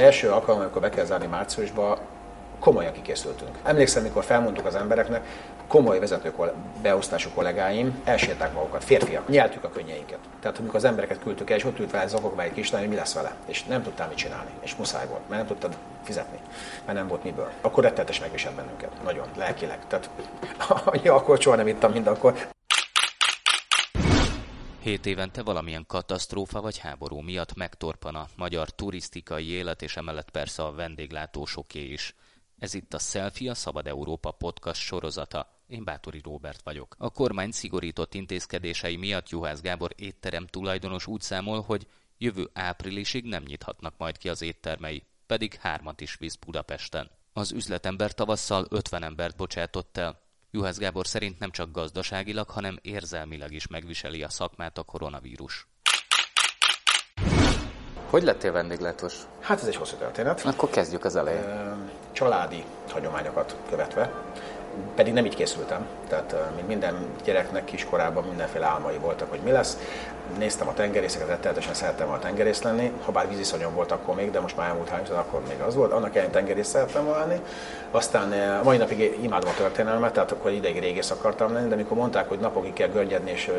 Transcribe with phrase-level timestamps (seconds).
[0.00, 1.98] első alkalom, amikor be kell zárni márciusba,
[2.60, 3.50] komolyan kikészültünk.
[3.62, 5.24] Emlékszem, mikor felmondtuk az embereknek,
[5.66, 6.32] komoly vezető
[6.82, 10.18] beosztású kollégáim elsírták magukat, férfiak, nyeltük a könnyeinket.
[10.40, 12.96] Tehát amikor az embereket küldtük el, és ott ült vele zokogva egy kislány, hogy mi
[12.96, 16.38] lesz vele, és nem tudtál mit csinálni, és muszáj volt, mert nem tudtad fizetni,
[16.84, 17.50] mert nem volt miből.
[17.60, 19.78] Akkor rettenetes megviselt bennünket, nagyon, lelkileg.
[19.88, 20.10] Tehát
[20.84, 22.34] annyi akkor soha nem ittam, mint akkor.
[24.80, 30.62] Hét évente valamilyen katasztrófa vagy háború miatt megtorpan a magyar turisztikai élet, és emellett persze
[30.62, 32.14] a vendéglátósoké is.
[32.58, 35.50] Ez itt a Selfie, a Szabad Európa podcast sorozata.
[35.66, 36.94] Én Bátori Róbert vagyok.
[36.98, 41.86] A kormány szigorított intézkedései miatt Juhász Gábor étterem tulajdonos úgy számol, hogy
[42.18, 47.10] jövő áprilisig nem nyithatnak majd ki az éttermei, pedig hármat is visz Budapesten.
[47.32, 50.20] Az üzletember tavasszal 50 embert bocsátott el.
[50.52, 55.66] Juhász Gábor szerint nem csak gazdaságilag, hanem érzelmileg is megviseli a szakmát a koronavírus.
[58.10, 59.14] Hogy lettél vendéglátós?
[59.40, 60.40] Hát ez egy hosszú történet.
[60.40, 61.44] Akkor kezdjük az elején.
[62.12, 64.12] Családi hagyományokat követve
[64.94, 65.86] pedig nem így készültem.
[66.08, 69.78] Tehát mint minden gyereknek kiskorában mindenféle álmai voltak, hogy mi lesz.
[70.38, 74.40] Néztem a tengerészeket, rettenetesen szerettem volna tengerész lenni, ha bár víziszonyom volt akkor még, de
[74.40, 75.92] most már elmúlt hány akkor még az volt.
[75.92, 77.40] Annak ellenére tengerész szerettem lenni.
[77.90, 81.96] Aztán a mai napig imádom a történelmet, tehát akkor ideig régész akartam lenni, de mikor
[81.96, 83.50] mondták, hogy napokig kell görnyedni, és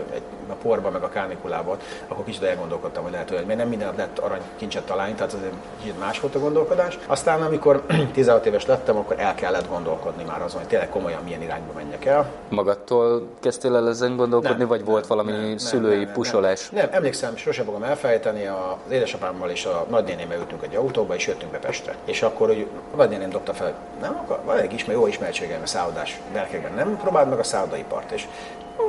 [0.49, 4.19] a porba, meg a kánikulában, akkor kicsit elgondolkodtam, hogy lehet, hogy mert nem minden nap
[4.21, 5.39] arany kincset találni, tehát ez
[5.83, 6.99] egy más volt a gondolkodás.
[7.07, 11.41] Aztán, amikor 16 éves lettem, akkor el kellett gondolkodni már azon, hogy tényleg komolyan milyen
[11.41, 12.31] irányba menjek el.
[12.49, 16.69] Magadtól kezdtél el ezen gondolkodni, nem, vagy volt valami nem, szülői nem, nem, pusolás?
[16.69, 21.27] Nem, nem, emlékszem, sosem fogom elfelejteni, az édesapámmal és a nagynénémmel ültünk egy autóba, és
[21.27, 21.95] jöttünk be Pestre.
[22.05, 25.67] És akkor hogy a nagynéném dobta fel, nem akar, van egy ismer, jó ismertségem a
[25.67, 28.27] szállodás berkekben, nem próbáld meg a szállodaipart, és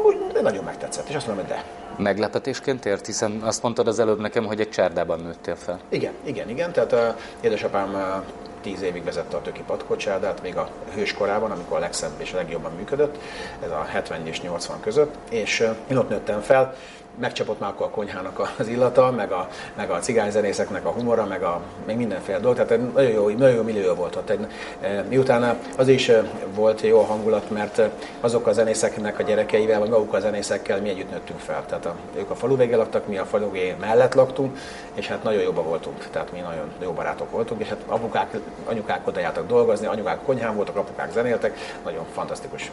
[0.05, 1.65] úgy nagyon megtetszett, és azt mondom, hogy de.
[1.97, 5.79] Meglepetésként ért, hiszen azt mondtad az előbb nekem, hogy egy csárdában nőttél fel.
[5.89, 6.73] Igen, igen, igen.
[6.73, 8.23] Tehát a édesapám
[8.63, 12.37] tíz évig vezette a töki patkocsádát, még a hős korában, amikor a legszebb és a
[12.37, 13.19] legjobban működött,
[13.65, 16.75] ez a 70 és 80 között, és én ott nőttem fel,
[17.21, 21.43] megcsapott már akkor a konyhának az illata, meg a, meg a cigányzenészeknek a humora, meg
[21.43, 24.33] a, még mindenféle dolog, tehát nagyon jó, nagyon jó millió volt ott.
[24.81, 26.25] E, miután az is e,
[26.55, 27.91] volt jó hangulat, mert e,
[28.21, 31.65] azok a zenészeknek a gyerekeivel, vagy maguk a zenészekkel mi együtt nőttünk fel.
[31.67, 33.51] Tehát a, ők a falu végén laktak, mi a falu
[33.81, 34.59] mellett laktunk,
[34.95, 39.07] és hát nagyon jobban voltunk, tehát mi nagyon jó barátok voltunk, és hát apukák, anyukák
[39.07, 42.71] oda jártak dolgozni, anyukák konyhán voltak, apukák zenéltek, nagyon fantasztikus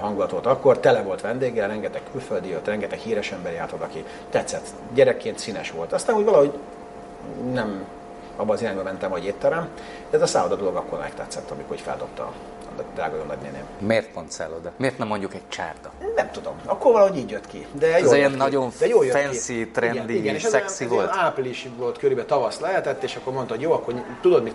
[0.00, 4.04] hangulat volt akkor, tele volt vendéggel, rengeteg külföldi jött, rengeteg híres ember járt oda, aki
[4.30, 4.66] tetszett.
[4.94, 5.92] Gyerekként színes volt.
[5.92, 6.52] Aztán úgy valahogy
[7.52, 7.84] nem
[8.36, 9.68] abban az irányba mentem, hogy étterem,
[10.10, 12.32] de ez a szálloda dolog akkor megtetszett, amikor feldobta
[12.78, 13.64] a drága jó nagynéném.
[13.78, 14.72] Miért pont szálloda?
[14.76, 15.90] Miért nem mondjuk egy csárda?
[16.16, 16.54] Nem tudom.
[16.64, 17.66] Akkor valahogy így jött ki.
[17.72, 19.70] De ez ilyen nagyon de jó fancy, ki.
[19.72, 21.10] fancy, igen, igen, szexi ez volt.
[21.12, 24.54] április volt, körülbelül tavasz lehetett, és akkor mondta, hogy jó, akkor tudod, mit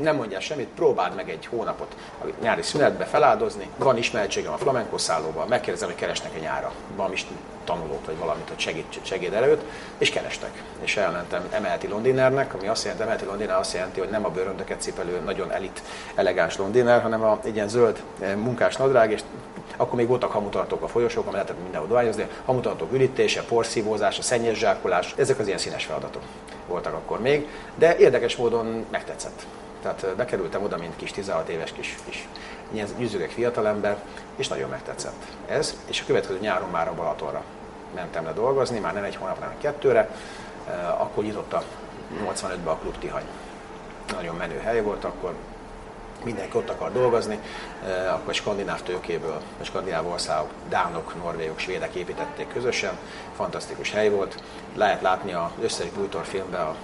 [0.00, 3.68] nem mondjál semmit, próbáld meg egy hónapot a nyári szünetbe feláldozni.
[3.76, 6.72] Van ismertségem a flamenco szállóban, megkérdezem, hogy keresnek egy nyára.
[6.96, 7.16] Valami
[7.64, 9.62] tanulót, vagy valamit, hogy segít, segéd előtt,
[9.98, 10.62] és kerestek.
[10.80, 14.80] És elmentem emeleti londinernek, ami azt jelenti, emeleti londiner azt jelenti, hogy nem a bőröndöket
[14.80, 15.82] cipelő, nagyon elit,
[16.14, 19.20] elegáns londiner, hanem a, egy ilyen zöld eh, munkás nadrág, és
[19.76, 25.38] akkor még voltak hamutartók a folyosókon, lehetett mindenhol dohányozni, hamutartók ürítése, porszívózása, szennyes zsákolás, ezek
[25.38, 26.22] az ilyen színes feladatok
[26.66, 29.46] voltak akkor még, de érdekes módon megtetszett.
[29.84, 32.26] Tehát bekerültem oda, mint kis 16 éves kis, kis
[32.98, 34.02] nyüzügek fiatalember,
[34.36, 35.76] és nagyon megtetszett ez.
[35.84, 37.42] És a következő nyáron már a Balatonra
[37.94, 40.10] mentem le dolgozni, már nem egy hónapra, hanem kettőre.
[40.98, 41.62] Akkor nyitott a
[42.24, 43.24] 85-ben a Klub Tihany.
[44.12, 45.34] Nagyon menő hely volt akkor,
[46.24, 47.38] mindenki ott akar dolgozni,
[48.10, 52.98] akkor skandináv tőkéből, a skandináv országok, dánok, norvégok, svédek építették közösen,
[53.36, 54.42] fantasztikus hely volt.
[54.74, 56.74] Lehet látni az összes bújtor filmben a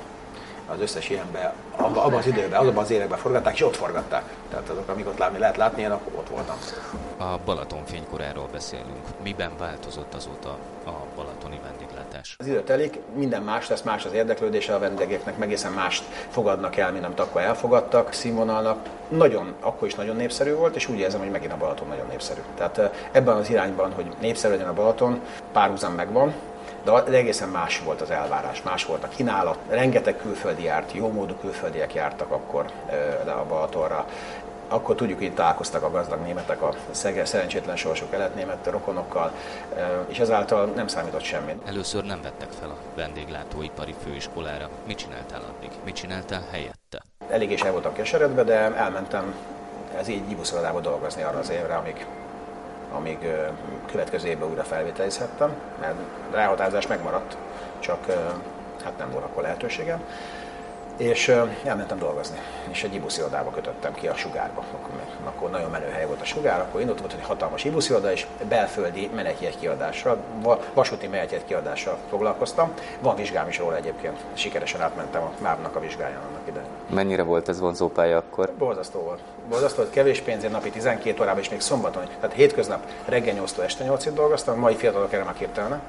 [0.72, 4.22] az összes ilyenben, abban, abban az időben, abban az években forgatták, és ott forgatták.
[4.50, 6.56] Tehát azok, amik ott látni, lehet látni, én akkor ott voltam.
[7.18, 9.04] A Balaton fénykoráról beszélünk.
[9.22, 10.48] Miben változott azóta
[10.86, 12.34] a balatoni vendéglátás?
[12.38, 16.92] Az idő telik, minden más lesz, más az érdeklődése a vendégeknek, egészen mást fogadnak el,
[16.92, 18.78] mint amit akkor elfogadtak színvonalnak.
[19.08, 22.40] Nagyon, akkor is nagyon népszerű volt, és úgy érzem, hogy megint a Balaton nagyon népszerű.
[22.56, 25.20] Tehát ebben az irányban, hogy népszerű legyen a Balaton,
[25.52, 26.34] párhuzam megvan,
[26.84, 29.58] de egészen más volt az elvárás, más volt a kínálat.
[29.68, 32.64] Rengeteg külföldi járt, jó módú külföldiek jártak akkor
[33.24, 34.06] le a Balatonra.
[34.68, 36.74] Akkor tudjuk, hogy találkoztak a gazdag németek, a
[37.22, 39.32] szerencsétlen sorsú kelet-német rokonokkal,
[40.06, 41.60] és ezáltal nem számított semmi.
[41.66, 44.68] Először nem vettek fel a vendéglátóipari főiskolára.
[44.86, 45.70] Mit csináltál addig?
[45.84, 47.02] Mit csináltál helyette?
[47.30, 49.34] Elég is el voltam keseredve, de elmentem
[49.98, 52.06] ez így Ibuszorodába dolgozni arra az évre, amíg
[52.92, 53.18] amíg
[53.86, 55.94] következő évben újra felvételizhettem, mert
[56.30, 57.36] ráhatározás megmaradt,
[57.78, 58.06] csak
[58.84, 60.04] hát nem volt akkor lehetőségem.
[61.00, 61.28] És
[61.64, 62.38] elmentem dolgozni,
[62.70, 64.64] és egy ibusziodába kötöttem ki a sugárba.
[64.72, 64.90] Akkor,
[65.24, 69.10] akkor nagyon menő hely volt a sugár, akkor indult volt egy hatalmas ibuszioda, és belföldi
[69.14, 70.18] menetjegy kiadással,
[70.74, 72.72] vasúti menetjegy kiadással foglalkoztam.
[73.00, 76.68] Van vizsgám is róla egyébként, sikeresen átmentem a máv a vizsgáján annak idején.
[76.90, 78.52] Mennyire volt ez vonzópálya akkor?
[78.58, 79.20] Borzasztó volt.
[79.48, 83.84] Borzasztó volt, kevés pénzért napi 12 órában, és még szombaton, tehát hétköznap reggel 8 este
[83.88, 85.80] 8-ig dolgoztam, mai fiatalok erre már képtelenek,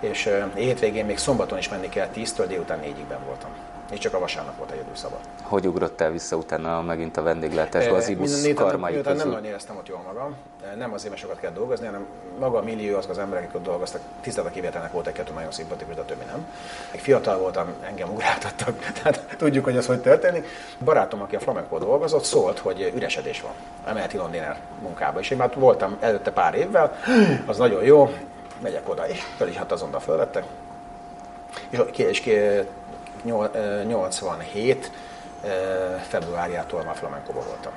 [0.00, 3.50] és hétvégén még szombaton is menni kell 10-től, délután 4-ig voltam
[3.90, 5.18] és csak a vasárnap volt egyedül szabad.
[5.42, 9.12] Hogy ugrottál vissza utána megint a vendéglátásba az IBUS karmai közül?
[9.12, 10.34] Nem nagyon éreztem ott jól magam,
[10.78, 12.06] nem azért, mert sokat kell dolgozni, hanem
[12.38, 15.50] maga a millió, azok az emberek, akik ott dolgoztak, tisztelt a kivételnek volt egy-kettő nagyon
[15.50, 16.46] szimpatikus, de a többi nem.
[16.90, 20.46] Egy fiatal voltam, engem ugráltattak, tehát tudjuk, hogy ez hogy történik.
[20.84, 23.52] Barátom, aki a flamenco dolgozott, szólt, hogy üresedés van.
[23.84, 25.20] Emeleti Londiner munkába.
[25.20, 26.96] És én már voltam előtte pár évvel,
[27.46, 28.10] az nagyon jó,
[28.62, 30.44] megyek oda, és fel is hát azonnal fölvettek.
[31.70, 32.20] És, és
[33.86, 34.90] 87
[36.08, 37.72] februárjától már flamenkóban voltam.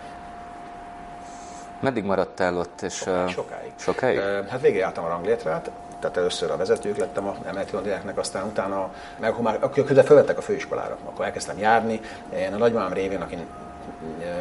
[1.79, 2.81] Meddig maradtál ott?
[2.81, 3.29] És, sokáig.
[3.29, 3.71] sokáig.
[3.75, 4.19] sokáig?
[4.49, 7.35] Hát álltam a ranglétrát, tehát először a vezetők lettem a
[7.71, 12.01] Londineknek, aztán utána, meg akkor már akkor közben felvettek a főiskolára, akkor elkezdtem járni.
[12.35, 13.37] Én a nagymamám révén, aki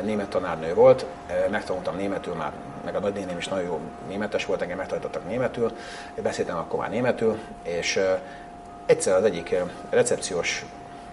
[0.03, 1.06] német tanárnő volt,
[1.50, 2.53] megtanultam németül már,
[2.85, 5.73] meg a nagynéném is nagyon jó németes volt, engem megtanítottak németül,
[6.23, 8.00] beszéltem akkor már németül, és
[8.87, 9.55] egyszer az egyik
[9.91, 10.65] recepciós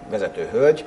[0.10, 0.86] vezető hölgy,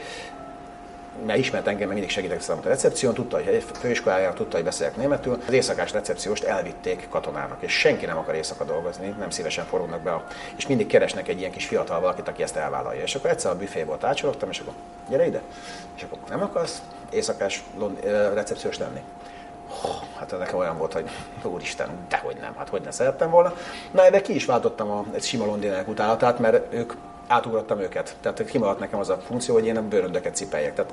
[1.26, 4.96] mert ismert engem, mert mindig segítek számot a recepción, tudta, hogy főiskoláján tudta, hogy beszélek
[4.96, 5.38] németül.
[5.46, 10.10] Az éjszakás recepcióst elvitték katonának, és senki nem akar éjszaka dolgozni, nem szívesen forognak be,
[10.10, 10.24] a,
[10.56, 13.02] és mindig keresnek egy ilyen kis fiatal valakit, aki ezt elvállalja.
[13.02, 14.72] És akkor egyszer a büféból ácsorogtam, és akkor
[15.08, 15.40] gyere ide,
[15.96, 17.64] és akkor nem akarsz éjszakás
[18.34, 19.00] recepciós lenni?
[20.18, 21.10] hát nekem olyan volt, hogy
[21.42, 23.54] úristen, dehogy nem, hát hogy ne szerettem volna.
[23.90, 26.92] Na, de ki is váltottam a, egy sima londinák utálatát, mert ők
[27.28, 28.16] átugrottam őket.
[28.20, 30.74] Tehát kimaradt nekem az a funkció, hogy én a bőröndöket cipeljek.
[30.74, 30.92] Tehát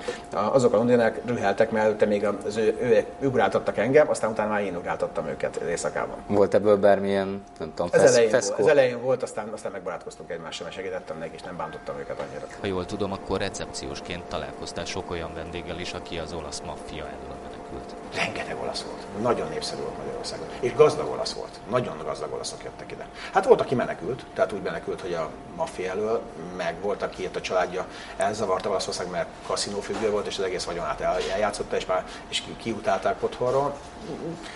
[0.54, 4.62] azok a londinák rüheltek, mert előtte még az ő, ő, ugráltattak engem, aztán utána már
[4.62, 6.18] én ugráltattam őket éjszakában.
[6.28, 8.56] Volt ebből bármilyen, nem tudom, fesz, elején feszkó?
[8.56, 12.20] Volt, ez elején volt, aztán, aztán megbarátkoztunk egymással, mert segítettem neki, és nem bántottam őket
[12.20, 12.46] annyira.
[12.60, 17.35] Ha jól tudom, akkor recepciósként találkoztál sok olyan vendéggel is, aki az olasz maffia elől
[17.76, 18.16] menekült.
[18.16, 19.22] Rengeteg olasz volt.
[19.22, 20.48] Nagyon népszerű volt Magyarországon.
[20.60, 21.60] És gazdag olasz volt.
[21.70, 23.08] Nagyon gazdag olaszok jöttek ide.
[23.34, 26.22] Hát volt, aki menekült, tehát úgy menekült, hogy a maffia elől,
[26.58, 27.86] meg volt, aki itt a családja
[28.18, 31.02] elzavarta Olaszország, mert kaszinófüggő volt, és az egész vagyonát
[31.32, 33.76] eljátszotta, és már és kiutálták otthonról.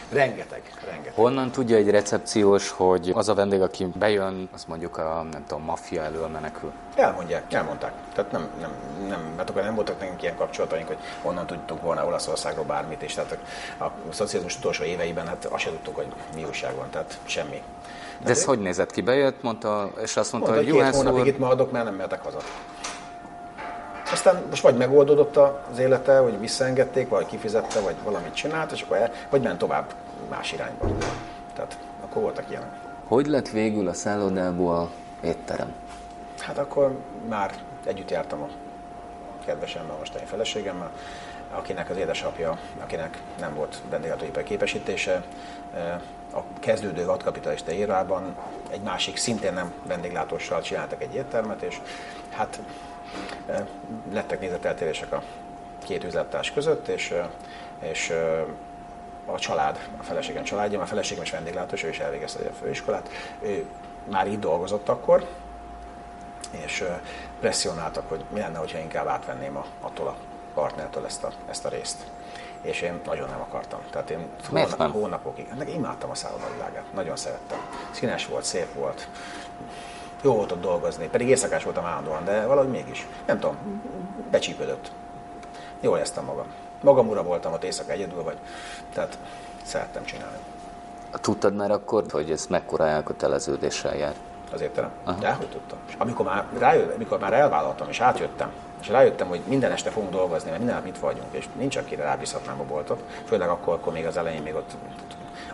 [0.10, 1.14] Rengeteg, rengeteg.
[1.14, 5.64] Honnan tudja egy recepciós, hogy az a vendég, aki bejön, az mondjuk a, nem tudom,
[5.64, 6.72] maffia elől menekül?
[6.96, 7.94] Elmondják, elmondták.
[8.14, 8.72] Tehát nem, nem,
[9.08, 13.16] nem, mert akkor nem voltak nekünk ilyen kapcsolataink, hogy onnan tudtuk volna Olaszországról bármit, és
[13.16, 13.38] tehát
[13.78, 17.62] a, a szocializmus utolsó éveiben hát azt sem tudtuk, hogy mi újság van, tehát semmi.
[18.24, 19.02] De ez hogy nézett ki?
[19.02, 21.06] Bejött, mondta, és azt mondta, mondta hogy Juhász úr...
[21.06, 22.38] hónapig itt maradok, mert nem mehetek haza.
[24.12, 25.38] Aztán most vagy megoldódott
[25.72, 29.94] az élete, hogy visszaengedték, vagy kifizette, vagy valamit csinált, és akkor el, vagy ment tovább
[30.30, 30.86] más irányba.
[31.56, 32.70] Tehát akkor voltak ilyenek.
[33.08, 34.90] Hogy lett végül a szállodából
[35.22, 35.74] étterem?
[36.40, 36.98] Hát akkor
[37.28, 37.54] már
[37.86, 38.48] együtt jártam a
[39.46, 40.92] kedvesemmel, mostani feleségemmel,
[41.52, 45.24] akinek az édesapja, akinek nem volt vendéglátóipari képesítése,
[46.34, 48.36] a kezdődő vadkapitalista érában
[48.70, 51.82] egy másik szintén nem vendéglátóssal csináltak egy éttermet, és
[52.30, 52.60] hát
[54.12, 55.24] lettek nézeteltérések a
[55.84, 57.14] két üzlettárs között, és,
[57.80, 58.14] és
[59.26, 63.10] a család, a feleségem családja, a feleségem is vendéglátós, ő is elvégezte a főiskolát,
[63.42, 63.66] ő
[64.04, 65.28] már így dolgozott akkor,
[66.52, 66.84] és
[67.40, 70.16] presszionáltak, hogy mi lenne, hogyha inkább átvenném a, attól a
[70.60, 71.98] partnertől ezt a, ezt a részt.
[72.62, 73.80] És én nagyon nem akartam.
[73.92, 74.92] Tehát én hónap, nem?
[74.92, 77.58] hónapokig, meg imádtam a szállodavilágát, nagyon szerettem.
[77.92, 79.08] Színes volt, szép volt,
[80.22, 83.82] jó volt ott dolgozni, pedig éjszakás voltam állandóan, de valahogy mégis, nem tudom,
[84.32, 84.92] becsípődött.
[85.80, 86.46] Jól éreztem magam.
[86.82, 88.38] Magam ura voltam ott éjszaka egyedül, vagy,
[88.94, 89.18] tehát
[89.64, 90.38] szerettem csinálni.
[91.12, 94.14] Tudtad már akkor, hogy ez mekkora elköteleződéssel jár?
[94.54, 94.92] Az értelem?
[95.20, 95.78] De hogy tudtam.
[95.88, 100.12] És amikor már, rájött, amikor már elvállaltam és átjöttem, és rájöttem, hogy minden este fogunk
[100.12, 103.04] dolgozni, mert minden nap mit vagyunk, és nincs, akire rábízhatnám a boltot.
[103.26, 104.76] Főleg akkor, akkor még az elején még ott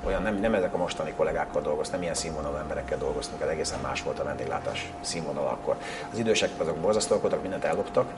[0.06, 4.04] olyan nem, nem ezek a mostani kollégákkal dolgoztam, ilyen színvonalú emberekkel dolgoztunk, ez egészen más
[4.04, 5.76] volt a vendéglátás színvonal akkor.
[6.12, 8.10] Az idősek azok borzasztóak voltak, mindent elloptak,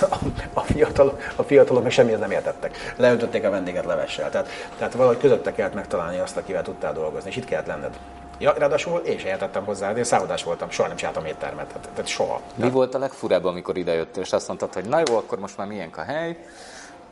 [0.54, 2.94] a, fiatalok, a fiatalok meg semmihez nem értettek.
[2.96, 4.30] Leöntötték a vendéget levessel.
[4.30, 4.48] Tehát,
[4.78, 7.98] tehát valahogy közötte kellett megtalálni azt, akivel tudtál dolgozni, és itt kellett lenned.
[8.38, 12.06] Ja, ráadásul én sem értettem hozzá, én szállodás voltam, soha nem csináltam éttermet, tehát, tehát
[12.06, 12.40] soha.
[12.54, 15.66] Mi volt a legfurább, amikor idejöttél, és azt mondtad, hogy na jó, akkor most már
[15.66, 16.44] milyen a hely,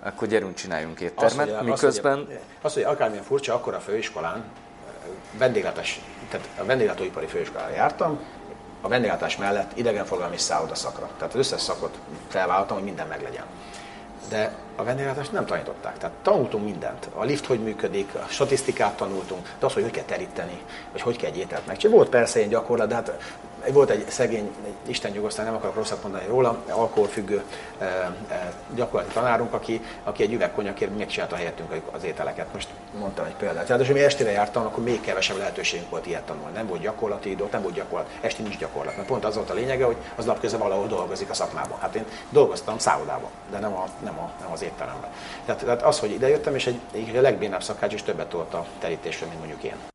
[0.02, 2.18] akkor gyerünk, csináljunk éttermet, azt, miközben...
[2.18, 4.44] Azt, hogy, az, hogy akármilyen furcsa, akkor a főiskolán
[5.38, 8.18] vendéglátás, tehát a vendéglátóipari főiskolára jártam,
[8.80, 11.08] a vendéglátás mellett idegenforgalmi szállodaszakra.
[11.16, 13.44] Tehát az összes szakot felvállaltam, hogy minden meglegyen
[14.28, 15.98] de a vendéglátást nem tanították.
[15.98, 17.08] Tehát tanultunk mindent.
[17.14, 20.60] A lift hogy működik, a statisztikát tanultunk, de az, hogy hogy kell teríteni,
[20.92, 21.96] vagy hogy kell egy ételt megcsinálni.
[21.96, 23.36] Volt persze egy gyakorlat, de hát
[23.72, 27.42] volt egy szegény, egy Isten nyugosztán, nem akarok rosszat mondani róla, alkoholfüggő
[27.78, 27.84] e,
[28.28, 32.46] e, gyakorlati tanárunk, aki, aki egy üveg konyakért megcsinálta helyettünk az ételeket.
[32.52, 33.66] Most mondtam egy példát.
[33.66, 36.54] Tehát, mi estére jártam, akkor még kevesebb lehetőségünk volt ilyet tanulni.
[36.54, 38.96] Nem volt gyakorlati idő, nem volt gyakorlat, esti nincs gyakorlat.
[38.96, 41.78] Mert pont az volt a lényege, hogy az napközben valahol dolgozik a szakmában.
[41.78, 45.10] Hát én dolgoztam szállodában, de nem, a, nem, a, nem az étteremben.
[45.44, 48.66] Tehát, tehát az, hogy idejöttem, és egy, egy a legbénább szakács is többet tudott a
[48.78, 49.94] terítésről, mint mondjuk én.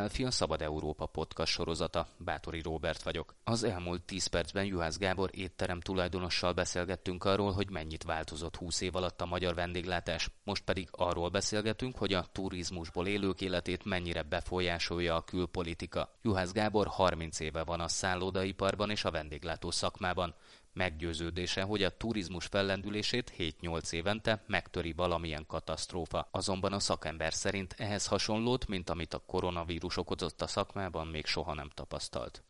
[0.00, 2.06] Selfie a Szabad Európa podcast sorozata.
[2.18, 3.34] Bátori Róbert vagyok.
[3.44, 8.96] Az elmúlt 10 percben Juhász Gábor étterem tulajdonossal beszélgettünk arról, hogy mennyit változott 20 év
[8.96, 10.30] alatt a magyar vendéglátás.
[10.44, 16.14] Most pedig arról beszélgetünk, hogy a turizmusból élők életét mennyire befolyásolja a külpolitika.
[16.22, 20.34] Juhász Gábor 30 éve van a szállodaiparban és a vendéglátó szakmában.
[20.72, 26.28] Meggyőződése, hogy a turizmus fellendülését 7-8 évente megtöri valamilyen katasztrófa.
[26.30, 31.54] Azonban a szakember szerint ehhez hasonlót, mint amit a koronavírus okozott a szakmában, még soha
[31.54, 32.42] nem tapasztalt.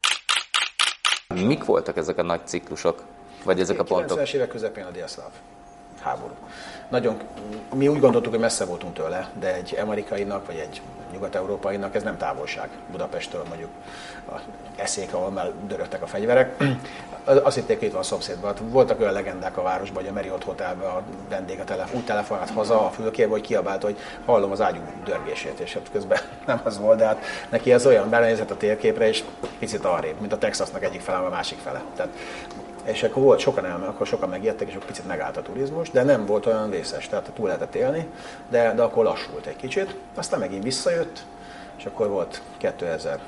[1.34, 3.04] Mik voltak ezek a nagy ciklusok?
[3.44, 4.18] Vagy ezek a pontok?
[4.18, 5.32] 90-es évek közepén a délszláv
[6.02, 6.34] háború.
[6.88, 7.16] Nagyon,
[7.74, 10.80] mi úgy gondoltuk, hogy messze voltunk tőle, de egy amerikainak, vagy egy
[11.12, 13.70] nyugat-európainak ez nem távolság Budapesttől mondjuk
[14.28, 14.40] a
[14.76, 16.62] eszék, ahol már dörögtek a fegyverek.
[17.24, 18.50] Azt hitték, hogy itt van a szomszédban.
[18.50, 22.04] Hát voltak olyan legendák a városban, hogy a Marriott Hotelben a vendég a telefon, úgy
[22.04, 26.60] telefonált haza a fülkérbe, hogy kiabált, hogy hallom az ágyú dörgését, és hát közben nem
[26.64, 29.24] az volt, de hát neki ez olyan belenézett a térképre, és
[29.58, 31.82] picit arrébb, mint a Texasnak egyik fele, a másik fele.
[31.96, 32.12] Tehát
[32.90, 36.02] és akkor volt sokan elme, akkor sokan megijedtek, és akkor picit megállt a turizmus, de
[36.02, 38.06] nem volt olyan vészes, tehát túl lehetett élni,
[38.48, 39.96] de, de akkor lassult egy kicsit.
[40.14, 41.24] Aztán megint visszajött,
[41.78, 43.20] és akkor volt 2001.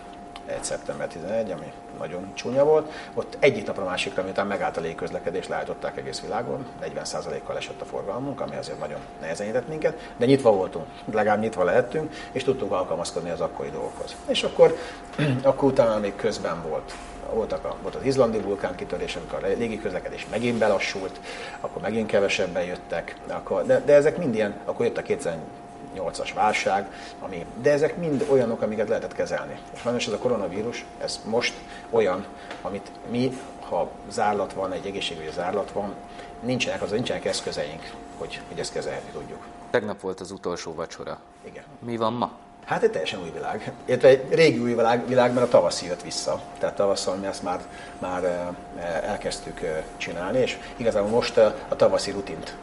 [0.60, 2.92] szeptember 11, ami nagyon csúnya volt.
[3.14, 8.40] Ott egyik napra másikra, miután megállt a légközlekedés, leállították egész világon, 40%-kal esett a forgalmunk,
[8.40, 13.40] ami azért nagyon nehezenített minket, de nyitva voltunk, legalább nyitva lehettünk, és tudtunk alkalmazkodni az
[13.40, 14.16] akkori dolgokhoz.
[14.26, 14.76] És akkor,
[15.42, 16.94] akkor utána még közben volt
[17.34, 21.20] voltak a, volt az izlandi vulkánkitörés, amikor a légi közlekedés megint belassult,
[21.60, 26.92] akkor megint kevesebben jöttek, akkor, de, de ezek mind ilyen, akkor jött a 2008-as válság,
[27.20, 29.58] ami, de ezek mind olyanok, amiket lehetett kezelni.
[29.74, 31.54] És sajnos ez a koronavírus, ez most
[31.90, 32.24] olyan,
[32.62, 35.94] amit mi, ha zárlat van, egy egészségügyi zárlat van,
[36.40, 39.46] nincsenek, az nincsenek eszközeink, hogy, hogy ezt kezelni tudjuk.
[39.70, 41.18] Tegnap volt az utolsó vacsora.
[41.44, 41.64] Igen.
[41.78, 42.30] Mi van ma?
[42.64, 43.72] Hát egy teljesen új világ.
[43.84, 46.40] Illetve egy régi új világ, világ, mert a tavaszi jött vissza.
[46.58, 47.60] Tehát tavasszal mi ezt már,
[47.98, 51.36] már eh, eh, elkezdtük eh, csinálni, és igazából most
[51.68, 52.56] a tavaszi rutint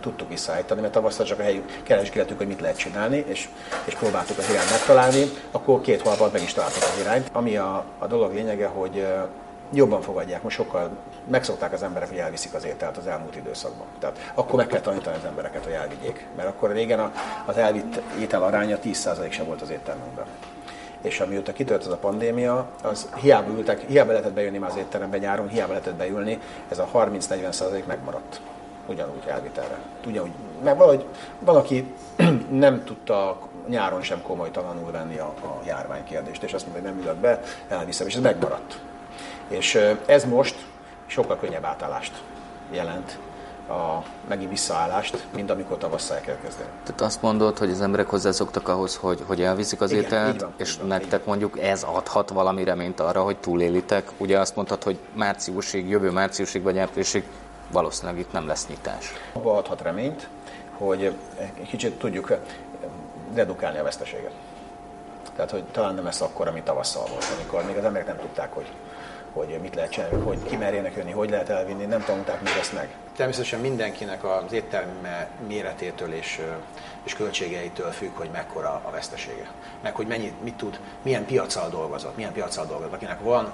[0.00, 3.48] tudtuk visszaállítani, mert tavasszal csak a helyük keresgéltük, hogy mit lehet csinálni, és,
[3.84, 7.28] és próbáltuk az irányt megtalálni, akkor két hónap meg is találtuk az irányt.
[7.32, 9.06] Ami a, a dolog lényege, hogy
[9.72, 10.90] jobban fogadják, most sokkal
[11.28, 13.86] megszokták az emberek, hogy elviszik az ételt az elmúlt időszakban.
[13.98, 16.26] Tehát akkor meg kell tanítani az embereket, hogy elvigyék.
[16.36, 17.12] Mert akkor régen
[17.46, 20.26] az elvitt étel aránya 10% sem volt az éttermünkben.
[21.00, 25.18] És amióta kitört ez a pandémia, az hiába ültek, hiába lehetett bejönni már az étterembe
[25.18, 28.40] nyáron, hiába lehetett beülni, ez a 30-40% megmaradt
[28.86, 29.78] ugyanúgy elvitelre.
[30.06, 30.30] Ugyanúgy,
[30.62, 31.04] mert valahogy
[31.38, 31.94] van, aki
[32.50, 37.16] nem tudta nyáron sem komolytalanul venni a, a járványkérdést, és azt mondta, hogy nem ülök
[37.16, 38.80] be, elviszem, és ez megmaradt.
[39.48, 40.66] És ez most
[41.06, 42.12] sokkal könnyebb átállást
[42.70, 43.18] jelent
[43.68, 46.68] a megint visszaállást, mint amikor tavasszal el kell kezdeni.
[46.84, 50.52] Tehát azt mondod, hogy az emberek hozzászoktak ahhoz, hogy, hogy elviszik az Igen, ételt, van,
[50.56, 51.22] és van, nektek van.
[51.24, 54.10] mondjuk ez adhat valami reményt arra, hogy túlélitek.
[54.16, 57.24] Ugye azt mondtad, hogy márciusig, jövő márciusig vagy áprilisig
[57.70, 59.12] valószínűleg itt nem lesz nyitás.
[59.32, 60.28] Abba adhat reményt,
[60.78, 62.36] hogy egy kicsit tudjuk
[63.34, 64.32] redukálni a veszteséget.
[65.36, 68.52] Tehát, hogy talán nem lesz akkor, ami tavasszal volt, amikor még az emberek nem tudták,
[68.52, 68.66] hogy
[69.36, 72.72] hogy mit lehet csinálni, hogy ki merjenek jönni, hogy lehet elvinni, nem tanulták még ezt
[72.72, 72.88] meg.
[73.16, 76.40] Természetesen mindenkinek az étterme méretétől és,
[77.04, 79.50] és költségeitől függ, hogy mekkora a vesztesége.
[79.82, 82.92] Meg hogy mennyit, mit tud, milyen piacsal dolgozott, milyen piacsal dolgozott.
[82.94, 83.52] Akinek van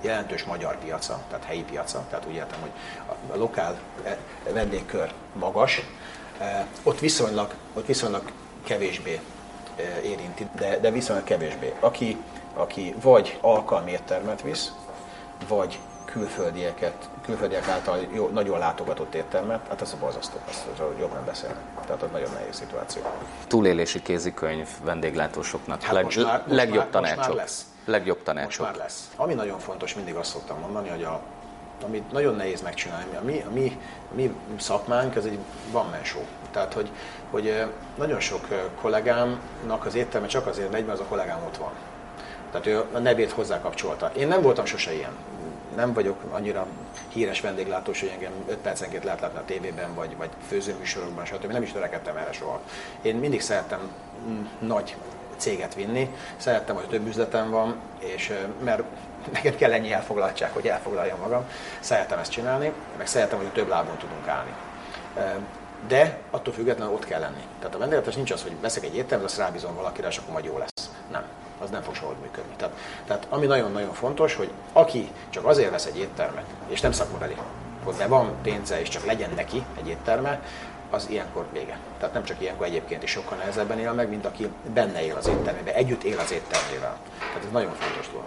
[0.00, 2.70] jelentős magyar piaca, tehát helyi piaca, tehát úgy értem, hogy
[3.32, 3.78] a lokál
[4.52, 5.80] vendégkör magas,
[6.82, 8.22] ott viszonylag, ott viszonylag
[8.64, 9.20] kevésbé
[10.02, 11.74] érinti, de, de viszonylag kevésbé.
[11.80, 12.16] Aki,
[12.54, 14.72] aki vagy alkalmi éttermet visz,
[15.48, 20.66] vagy külföldieket, külföldiek által jó, nagyon látogatott éttermet, hát az a borzasztó, azt
[20.98, 21.58] jobb nem beszélni.
[21.86, 23.02] Tehát az nagyon nehéz szituáció.
[23.46, 27.16] Túlélési kézikönyv vendéglátósoknak hát leg, most már, most legjobb már, tanácsok.
[27.16, 27.66] Most már lesz.
[27.84, 28.66] Legjobb tanácsok.
[28.66, 29.10] Most már lesz.
[29.16, 31.20] Ami nagyon fontos, mindig azt szoktam mondani, hogy a,
[31.84, 33.78] amit nagyon nehéz megcsinálni, a mi, a mi,
[34.10, 35.38] a mi szakmánk, ez egy
[35.70, 36.22] van show.
[36.50, 36.90] Tehát, hogy,
[37.30, 37.64] hogy
[37.96, 38.46] nagyon sok
[38.80, 41.70] kollégámnak az étterme csak azért megy, mert az a kollégám ott van.
[42.50, 44.10] Tehát ő a nevét hozzákapcsolta.
[44.16, 45.12] Én nem voltam sose ilyen.
[45.76, 46.66] Nem vagyok annyira
[47.08, 51.52] híres vendéglátós, hogy engem 5 percenként lehet látni a tévében, vagy, vagy főzőműsorokban, stb.
[51.52, 52.60] Nem is törekedtem erre soha.
[53.02, 53.80] Én mindig szerettem
[54.28, 54.96] mm, nagy
[55.36, 58.32] céget vinni, szerettem, hogy több üzletem van, és
[58.64, 58.82] mert
[59.32, 61.44] nekem kell ennyi elfoglaltság, hogy elfoglaljam magam.
[61.80, 64.50] Szeretem ezt csinálni, meg szeretem, hogy több lábon tudunk állni.
[65.88, 67.44] De attól függetlenül ott kell lenni.
[67.58, 70.44] Tehát a vendéglátás nincs az, hogy veszek egy éttermet, azt rábízom valakire, és akkor majd
[70.44, 70.90] jó lesz.
[71.10, 71.22] Nem
[71.62, 72.54] az nem fog soha működni.
[72.56, 72.74] Tehát,
[73.06, 77.36] tehát ami nagyon-nagyon fontos, hogy aki csak azért vesz egy éttermet, és nem szakmabeli,
[77.84, 80.40] hogy be van pénze, és csak legyen neki egy étterme,
[80.90, 81.78] az ilyenkor vége.
[81.98, 85.26] Tehát nem csak ilyenkor egyébként is sokkal nehezebben él meg, mint aki benne él az
[85.26, 86.96] éttermében, együtt él az éttermével.
[87.18, 88.26] Tehát ez nagyon fontos dolog.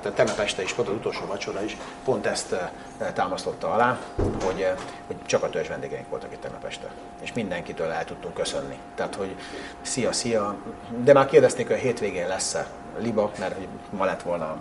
[0.00, 2.70] Tehát a tegnap este is, pont az utolsó vacsora is pont ezt eh,
[3.12, 3.98] támasztotta alá,
[4.44, 4.74] hogy, eh,
[5.06, 6.90] hogy csak a törzs vendégeink voltak itt tegnap este.
[7.22, 8.78] És mindenkitől el tudtunk köszönni.
[8.94, 9.36] Tehát, hogy
[9.82, 10.56] szia, szia.
[11.04, 12.66] De már kérdezték, hogy a hétvégén lesz-e
[12.98, 14.56] liba, mert hogy ma lett volna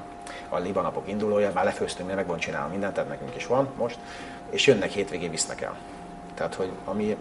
[0.49, 3.69] a liba napok indulója, már lefőztünk, mert meg van csinálni mindent, tehát nekünk is van
[3.77, 3.97] most,
[4.49, 5.75] és jönnek hétvégén, visznek el.
[6.33, 7.17] Tehát, hogy ami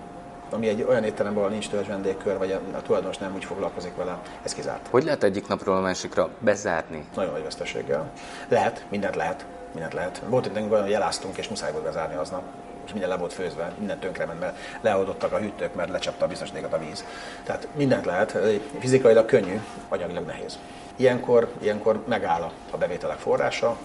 [0.55, 3.97] ami egy olyan étterem, ahol nincs törzs vendégkör, vagy a, a tulajdonos nem úgy foglalkozik
[3.97, 4.87] vele, ez kizárt.
[4.91, 7.05] Hogy lehet egyik napról a másikra bezárni?
[7.15, 8.11] Nagyon nagy veszteséggel.
[8.49, 9.45] Lehet, mindent lehet.
[9.73, 10.23] Mindent lehet.
[10.29, 12.43] Volt egy olyan, hogy eláztunk, és muszáj volt bezárni aznap
[12.85, 16.73] és minden le volt főzve, minden tönkrement, mert leoldottak a hűtők, mert lecsapta a biztonságot
[16.73, 17.05] a víz.
[17.45, 18.39] Tehát mindent lehet,
[18.79, 20.59] fizikailag könnyű, anyagilag nehéz.
[20.97, 23.77] Ilyenkor, ilyenkor megáll a bevételek forrása,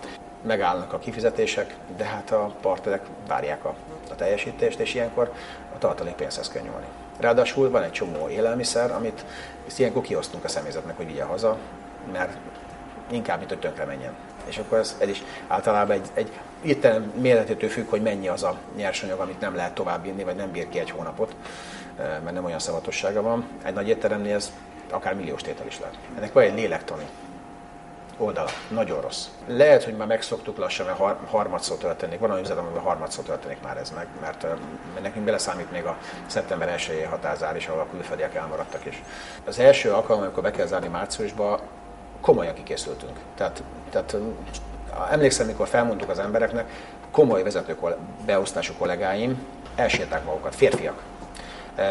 [0.41, 3.75] megállnak a kifizetések, de hát a partnerek várják a,
[4.09, 5.31] a teljesítést, és ilyenkor
[5.79, 6.85] a tartalék pénzhez kell nyúlni.
[7.19, 9.25] Ráadásul van egy csomó élelmiszer, amit
[9.77, 11.57] ilyenkor kiosztunk a személyzetnek, hogy vigye haza,
[12.11, 12.37] mert
[13.11, 14.13] inkább, mint hogy tönkre menjen.
[14.45, 18.57] És akkor ez, ez is általában egy, egy itt méretétől függ, hogy mennyi az a
[18.75, 21.35] nyersanyag, amit nem lehet tovább vinni, vagy nem bír ki egy hónapot,
[21.97, 23.47] mert nem olyan szavatossága van.
[23.63, 24.51] Egy nagy étteremnél ez
[24.89, 25.97] akár milliós tétel is lehet.
[26.17, 27.05] Ennek van egy lélektani
[28.19, 28.49] oldala.
[28.67, 29.25] Nagyon rossz.
[29.47, 32.19] Lehet, hogy már megszoktuk lassan, mert har- harmadszor történik.
[32.19, 34.47] Van olyan üzlet, amiben harmadszor történik már ez meg, mert
[35.01, 39.03] nekünk beleszámít még a szeptember 1 határzár is, ahol a külföldiek elmaradtak is.
[39.45, 41.59] Az első alkalom, amikor be kell zárni márciusba,
[42.21, 43.17] komolyan kikészültünk.
[43.35, 44.15] Tehát, tehát
[45.11, 46.69] emlékszem, mikor felmondtuk az embereknek,
[47.11, 47.77] komoly vezető
[48.25, 51.01] beosztású kollégáim elsírták magukat, férfiak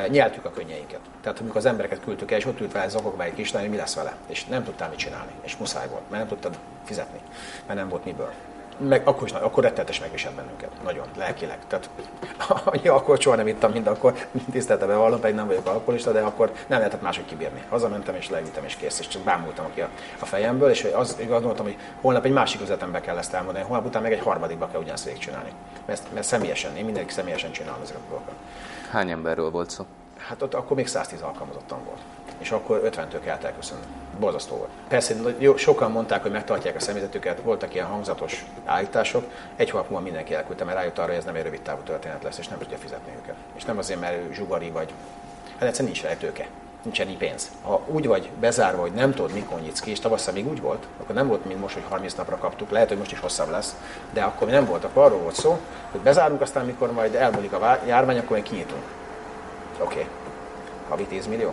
[0.09, 1.01] nyeltük a könnyeinket.
[1.23, 3.77] Tehát amikor az embereket küldtük el, és ott ült vele zokogva egy kislány, hogy mi
[3.77, 4.17] lesz vele.
[4.27, 5.33] És nem tudtál mit csinálni.
[5.41, 7.21] És muszáj volt, mert nem tudtad fizetni,
[7.67, 8.33] mert nem volt miből.
[8.79, 10.71] Meg akkor is, akkor rettenetes megviselt bennünket.
[10.85, 11.59] Nagyon, lelkileg.
[11.67, 11.91] Tehát
[12.65, 14.15] annyi akkor soha nem ittam, mint akkor
[14.51, 17.63] tisztelte bevallom, pedig nem vagyok alkoholista, de akkor nem lehetett máshogy kibírni.
[17.69, 19.89] Hazamentem és leültem és kész, és csak bámultam ki a,
[20.19, 24.03] a fejemből, és az, gondoltam, hogy holnap egy másik üzletembe kell ezt elmondani, holnap után
[24.03, 25.51] meg egy harmadikba kell ugyanezt végigcsinálni.
[25.87, 28.35] Mert, mert személyesen, én mindenki személyesen csinálom ezeket a dolgokat.
[28.91, 29.85] Hány emberről volt szó?
[30.19, 32.01] Hát ott akkor még 110 alkalmazottan volt.
[32.39, 33.85] És akkor 50-től kellett elköszönni.
[34.19, 34.71] Borzasztó volt.
[34.89, 39.25] Persze jó, sokan mondták, hogy megtartják a személyzetüket, voltak ilyen hangzatos állítások.
[39.57, 42.23] Egy hónap múlva mindenki elküldte, mert rájött arra, hogy ez nem egy rövid távú történet
[42.23, 43.35] lesz, és nem tudja fizetni őket.
[43.57, 44.93] És nem azért, mert ő zsugari vagy.
[45.59, 46.47] Hát egyszerűen nincs lehetőke
[46.83, 47.51] nincs ennyi pénz.
[47.63, 50.87] Ha úgy vagy bezárva, hogy nem tudod, mikor nyitsz ki, és tavasszal még úgy volt,
[51.03, 53.77] akkor nem volt, mint most, hogy 30 napra kaptuk, lehet, hogy most is hosszabb lesz,
[54.13, 55.59] de akkor nem volt, akkor arról volt szó,
[55.91, 58.83] hogy bezárunk, aztán mikor majd elmúlik a járvány, akkor még kinyitunk.
[59.79, 59.95] Oké.
[59.95, 60.07] Okay.
[60.89, 61.53] Havi 10 millió?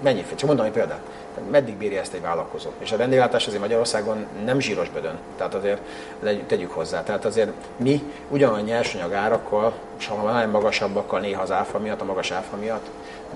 [0.00, 0.24] Mennyi?
[0.34, 1.00] Csak mondom egy példát.
[1.50, 2.70] Meddig bírja ezt egy vállalkozó?
[2.78, 5.18] És a vendéglátás azért Magyarországon nem zsíros bödön.
[5.36, 5.80] Tehát azért
[6.46, 7.02] tegyük hozzá.
[7.02, 12.04] Tehát azért mi ugyanolyan nyersanyag árakkal, és ha nagyon magasabbakkal néha az áfa miatt, a
[12.04, 12.86] magas áfa miatt,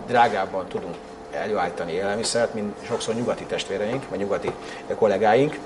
[0.06, 0.94] drágábban tudunk
[1.30, 4.52] előállítani élelmiszert, mint sokszor nyugati testvéreink, vagy nyugati
[4.94, 5.58] kollégáink,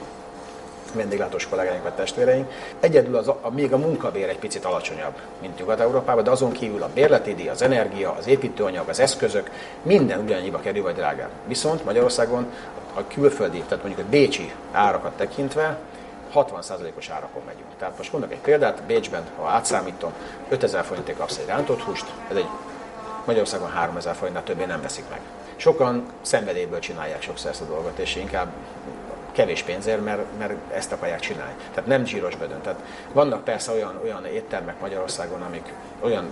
[0.97, 2.51] vendéglátós kollégáink vagy testvéreink.
[2.81, 6.91] Egyedül az, a, még a munkabér egy picit alacsonyabb, mint Nyugat-Európában, de azon kívül a
[6.95, 9.51] bérleti díj, az energia, az építőanyag, az eszközök,
[9.83, 11.31] minden ugyanannyiba kerül vagy drágább.
[11.47, 12.53] Viszont Magyarországon
[12.95, 15.79] a külföldi, tehát mondjuk a bécsi árakat tekintve,
[16.35, 17.69] 60%-os árakon megyünk.
[17.79, 20.13] Tehát most mondok egy példát, Bécsben, ha átszámítom,
[20.49, 22.49] 5000 forintért kapsz egy rántott húst, ez egy
[23.25, 25.21] Magyarországon 3000 forintnál többé nem veszik meg.
[25.57, 28.49] Sokan szenvedélyből csinálják sokszor ezt a dolgot, és inkább
[29.37, 31.55] kevés pénzért, mert, mert ezt akarják csinálni.
[31.75, 32.61] Tehát nem zsíros bödön.
[32.61, 32.79] Tehát
[33.13, 36.29] vannak persze olyan, olyan éttermek Magyarországon, amik olyan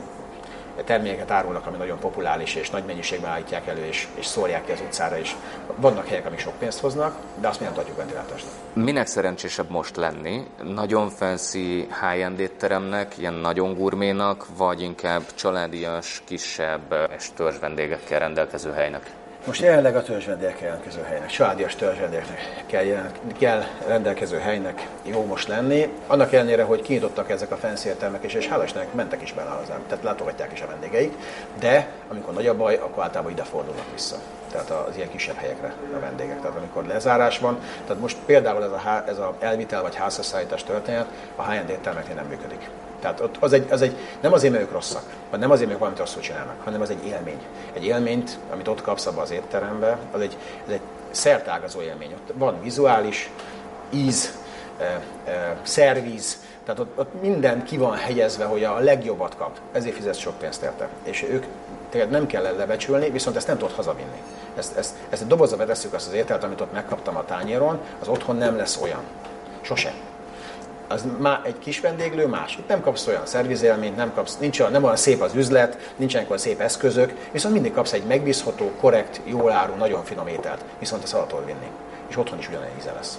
[0.84, 4.80] termékeket árulnak, ami nagyon populáris, és nagy mennyiségben állítják elő, és, és szórják ki az
[4.80, 5.34] utcára, és
[5.76, 8.52] vannak helyek, amik sok pénzt hoznak, de azt mi nem tartjuk vendéglátásnak.
[8.72, 10.46] Minek szerencsésebb most lenni?
[10.62, 18.72] Nagyon fancy high-end étteremnek, ilyen nagyon gurménak, vagy inkább családias, kisebb és törzs vendégekkel rendelkező
[18.72, 19.10] helynek?
[19.46, 25.88] Most jelenleg a törzsvendégek jelentkező helynek, családias törzsvendégeknek kell, kell rendelkező helynek jó most lenni.
[26.06, 29.82] Annak ellenére, hogy kinyitottak ezek a fancy értelmek, és, és hál' mentek is bele hozzám,
[29.88, 31.12] tehát látogatják is a vendégeik,
[31.58, 34.16] de amikor nagy a baj, akkor általában ide fordulnak vissza.
[34.50, 36.40] Tehát az ilyen kisebb helyekre a vendégek.
[36.40, 41.06] Tehát amikor lezárás van, tehát most például ez a, ez a elvitel vagy házasszállítás történet
[41.36, 42.68] a high-end éttermeknél nem működik.
[43.04, 45.78] Tehát ott az egy, az egy, nem azért, mert ők rosszak, vagy nem azért, mert
[45.78, 47.38] valamit rosszul csinálnak, hanem az egy élmény.
[47.72, 50.36] Egy élményt, amit ott kapsz abba az étterembe, az egy,
[50.66, 52.12] ez egy szertágazó élmény.
[52.12, 53.30] Ott van vizuális,
[53.90, 54.38] íz,
[54.78, 59.58] e, e, szervíz, tehát ott, ott minden ki van hegyezve, hogy a legjobbat kap.
[59.72, 60.88] Ezért fizet sok pénzt érte.
[61.02, 61.44] És ők
[61.90, 64.22] téged nem kell lebecsülni, viszont ezt nem tudod hazavinni.
[64.56, 68.08] Ezt, ezt, ezt a dobozba vetesszük azt az ételt, amit ott megkaptam a tányéron, az
[68.08, 69.02] otthon nem lesz olyan.
[69.60, 69.92] Sose
[70.94, 72.56] az má, egy kis vendéglő más.
[72.56, 76.26] Itt nem kapsz olyan szervizélményt, nem, kapsz, nincs olyan, nem olyan szép az üzlet, nincsenek
[76.26, 80.64] olyan szép eszközök, viszont mindig kapsz egy megbízható, korrekt, jól áru, nagyon finom ételt.
[80.78, 81.70] Viszont ezt el vinni.
[82.08, 83.18] És otthon is ugyanilyen íze lesz.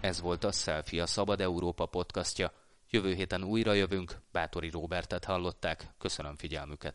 [0.00, 2.52] Ez volt a Selfie, a Szabad Európa podcastja.
[2.90, 5.94] Jövő héten újra jövünk, Bátori Robertet hallották.
[5.98, 6.94] Köszönöm figyelmüket.